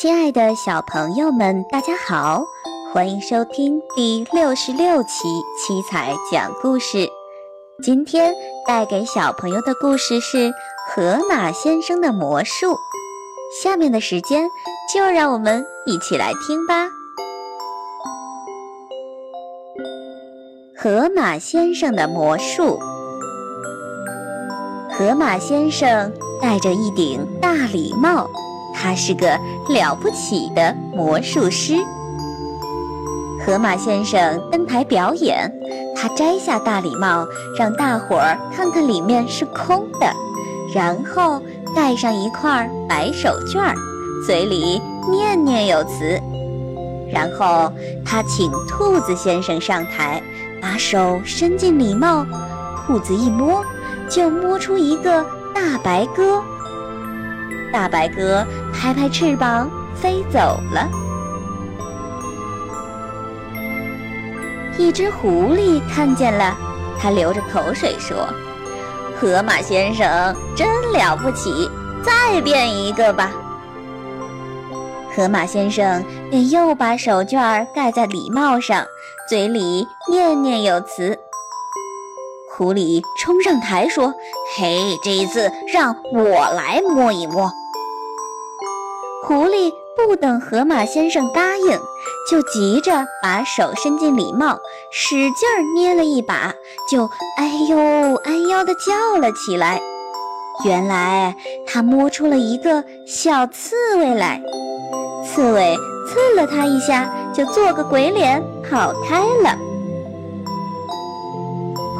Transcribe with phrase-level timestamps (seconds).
[0.00, 2.42] 亲爱的小朋友们，大家好，
[2.90, 7.06] 欢迎收听第六十六期七彩讲故事。
[7.82, 8.34] 今天
[8.66, 10.48] 带给小朋友的故事是
[10.88, 12.72] 《河马先生的魔术》。
[13.62, 14.48] 下面的时间
[14.90, 16.88] 就让我们一起来听吧。
[20.74, 22.78] 河马先生的魔术。
[24.90, 26.10] 河马先生
[26.40, 28.26] 戴着一顶大礼帽。
[28.80, 31.74] 他是个了不起的魔术师。
[33.44, 35.52] 河马先生登台表演，
[35.94, 37.26] 他摘下大礼帽，
[37.58, 40.10] 让大伙儿看看里面是空的，
[40.74, 41.42] 然后
[41.74, 43.74] 戴上一块白手绢儿，
[44.26, 46.18] 嘴里念念有词。
[47.12, 47.72] 然后
[48.04, 50.22] 他请兔子先生上台，
[50.60, 52.24] 把手伸进礼帽，
[52.86, 53.64] 兔子一摸，
[54.08, 56.42] 就摸出一个大白鸽。
[57.72, 60.88] 大白鸽拍拍翅膀飞走了。
[64.78, 66.56] 一只狐狸看见了，
[66.98, 68.26] 它流着口水说
[69.20, 71.70] ：“河马先生真了不起，
[72.02, 73.30] 再变一个吧。”
[75.14, 78.86] 河马先生便又把手绢盖在礼帽上，
[79.28, 81.18] 嘴里念念有词。
[82.56, 84.14] 狐狸冲上台说
[84.56, 87.52] ：“嘿，这一次让我来摸一摸。”
[89.22, 91.78] 狐狸不等河马先生答应，
[92.28, 94.58] 就急着把手伸进礼帽，
[94.90, 96.52] 使劲儿捏了一把，
[96.90, 97.04] 就
[97.36, 99.80] 哎呦哎呦的叫了起来。
[100.64, 101.34] 原来
[101.66, 104.40] 他摸出了一个小刺猬来，
[105.22, 105.76] 刺猬
[106.08, 109.56] 刺了他一下，就做个鬼脸跑开了。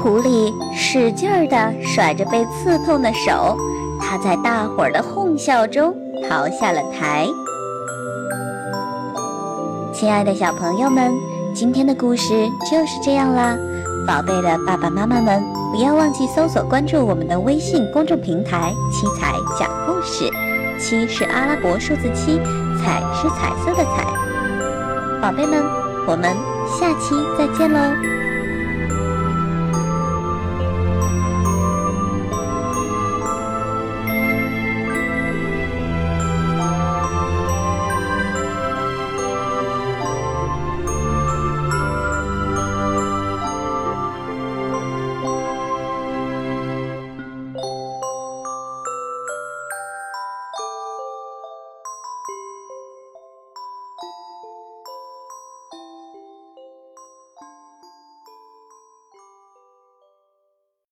[0.00, 3.56] 狐狸使劲儿地甩着被刺痛的手，
[4.00, 5.92] 他在大伙儿的哄笑中。
[6.26, 7.28] 逃下了台。
[9.92, 11.12] 亲爱的小朋友们，
[11.54, 13.56] 今天的故事就是这样啦。
[14.06, 20.30] 宝贝的爸爸妈妈们，不要忘记搜索关注我们的微信公众平台“七彩讲故事”。
[20.80, 22.38] 七是阿拉伯数字七，
[22.78, 24.06] 彩是彩色的彩。
[25.20, 25.62] 宝贝们，
[26.06, 26.34] 我们
[26.66, 27.78] 下期再见喽！